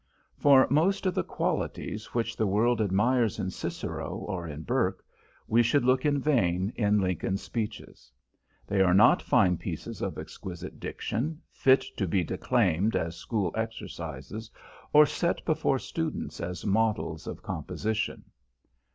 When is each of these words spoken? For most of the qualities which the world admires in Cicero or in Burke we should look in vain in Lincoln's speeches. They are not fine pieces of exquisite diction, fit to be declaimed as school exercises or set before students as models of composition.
For 0.35 0.65
most 0.71 1.05
of 1.05 1.13
the 1.13 1.23
qualities 1.23 2.07
which 2.15 2.35
the 2.35 2.47
world 2.47 2.81
admires 2.81 3.37
in 3.37 3.51
Cicero 3.51 4.15
or 4.27 4.47
in 4.47 4.63
Burke 4.63 5.05
we 5.47 5.61
should 5.61 5.85
look 5.85 6.05
in 6.07 6.19
vain 6.19 6.73
in 6.75 6.99
Lincoln's 6.99 7.43
speeches. 7.43 8.11
They 8.65 8.81
are 8.81 8.95
not 8.95 9.21
fine 9.21 9.57
pieces 9.57 10.01
of 10.01 10.17
exquisite 10.17 10.79
diction, 10.79 11.39
fit 11.51 11.85
to 11.97 12.07
be 12.07 12.23
declaimed 12.23 12.95
as 12.95 13.15
school 13.15 13.51
exercises 13.55 14.49
or 14.91 15.05
set 15.05 15.45
before 15.45 15.77
students 15.77 16.39
as 16.41 16.65
models 16.65 17.27
of 17.27 17.43
composition. 17.43 18.23